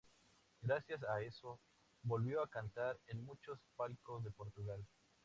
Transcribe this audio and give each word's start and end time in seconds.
Gracias 0.63 1.03
a 1.03 1.21
eso, 1.21 1.59
volvió 2.01 2.41
a 2.41 2.49
cantar 2.49 2.99
en 3.05 3.23
muchos 3.23 3.59
palcos 3.75 4.23
de 4.23 4.31
Portugal. 4.31 4.83